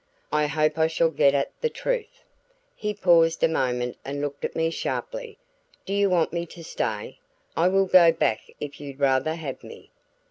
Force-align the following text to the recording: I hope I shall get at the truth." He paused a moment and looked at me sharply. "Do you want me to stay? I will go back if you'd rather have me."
I 0.31 0.47
hope 0.47 0.79
I 0.79 0.87
shall 0.87 1.11
get 1.11 1.35
at 1.35 1.51
the 1.61 1.69
truth." 1.69 2.23
He 2.75 2.91
paused 2.91 3.43
a 3.43 3.47
moment 3.47 3.97
and 4.03 4.19
looked 4.19 4.43
at 4.43 4.55
me 4.55 4.71
sharply. 4.71 5.37
"Do 5.85 5.93
you 5.93 6.09
want 6.09 6.33
me 6.33 6.47
to 6.47 6.63
stay? 6.63 7.19
I 7.55 7.67
will 7.67 7.85
go 7.85 8.11
back 8.11 8.39
if 8.59 8.81
you'd 8.81 8.99
rather 8.99 9.35
have 9.35 9.63
me." 9.63 9.91